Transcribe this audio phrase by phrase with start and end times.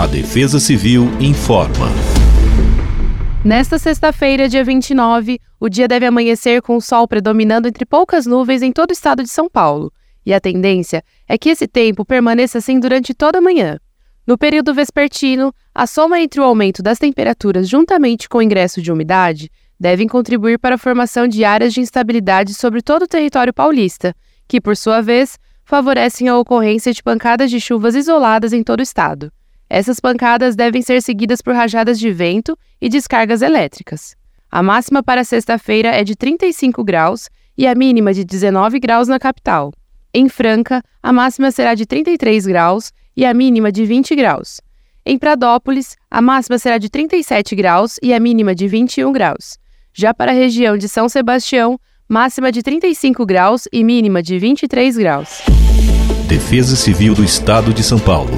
[0.00, 1.86] A Defesa Civil informa.
[3.44, 8.62] Nesta sexta-feira, dia 29, o dia deve amanhecer com o sol predominando entre poucas nuvens
[8.62, 9.92] em todo o estado de São Paulo.
[10.24, 13.78] E a tendência é que esse tempo permaneça assim durante toda a manhã.
[14.26, 18.90] No período vespertino, a soma entre o aumento das temperaturas juntamente com o ingresso de
[18.90, 24.16] umidade devem contribuir para a formação de áreas de instabilidade sobre todo o território paulista,
[24.48, 28.82] que, por sua vez, favorecem a ocorrência de pancadas de chuvas isoladas em todo o
[28.82, 29.30] estado.
[29.72, 34.16] Essas pancadas devem ser seguidas por rajadas de vento e descargas elétricas.
[34.50, 39.20] A máxima para sexta-feira é de 35 graus e a mínima de 19 graus na
[39.20, 39.72] capital.
[40.12, 44.60] Em Franca, a máxima será de 33 graus e a mínima de 20 graus.
[45.06, 49.56] Em Pradópolis, a máxima será de 37 graus e a mínima de 21 graus.
[49.94, 51.78] Já para a região de São Sebastião,
[52.08, 55.42] máxima de 35 graus e mínima de 23 graus.
[56.26, 58.36] Defesa Civil do Estado de São Paulo.